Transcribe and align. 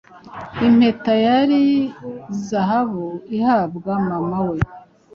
Impeta 0.67 1.13
yari 1.25 1.63
zahabu 2.47 3.07
ihabwa 3.37 3.91
mama 4.07 4.39
we 4.49 4.57